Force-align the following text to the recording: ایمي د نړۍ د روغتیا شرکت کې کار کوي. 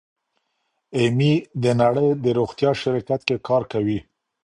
ایمي 0.97 1.33
د 1.63 1.65
نړۍ 1.81 2.09
د 2.23 2.25
روغتیا 2.39 2.71
شرکت 2.81 3.21
کې 3.27 3.35
کار 3.47 3.63
کوي. 3.71 3.99